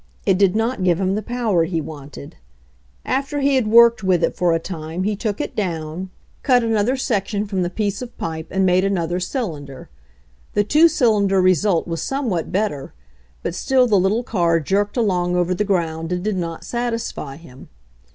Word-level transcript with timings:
It 0.25 0.39
did 0.39 0.55
not 0.55 0.83
give 0.83 0.99
him 0.99 1.13
the 1.13 1.21
power 1.21 1.63
he 1.63 1.79
wanted. 1.79 2.35
After 3.05 3.39
he 3.39 3.53
had 3.53 3.67
worked 3.67 4.03
with 4.03 4.23
it 4.23 4.35
for 4.35 4.51
a 4.51 4.57
time 4.57 5.03
he 5.03 5.15
took 5.15 5.39
it 5.39 5.55
down, 5.55 6.09
cut 6.41 6.63
98 6.63 6.63
ANOTHER 6.63 6.63
EIGHT 6.63 6.63
YEARS 6.63 6.71
99 6.71 6.71
another 6.71 6.97
section 7.37 7.45
from 7.45 7.61
the 7.61 7.69
piece 7.69 8.01
of 8.01 8.17
pipe 8.17 8.47
and 8.49 8.65
made 8.65 8.83
another 8.83 9.19
cylinder. 9.19 9.89
The 10.55 10.63
two 10.63 10.87
cylinder 10.87 11.39
result 11.39 11.87
was 11.87 12.01
somewhat 12.01 12.51
better, 12.51 12.95
but 13.43 13.53
still 13.53 13.85
the 13.85 13.99
little 13.99 14.23
car 14.23 14.59
jerked 14.59 14.97
along 14.97 15.35
over 15.35 15.53
the 15.53 15.63
ground 15.63 16.11
and 16.11 16.23
did 16.23 16.35
not 16.35 16.63
satisfy 16.63 17.35
him. 17.37 17.69